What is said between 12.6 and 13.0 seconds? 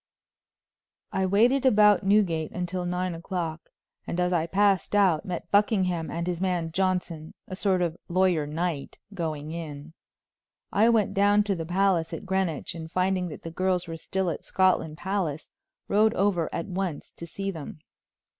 and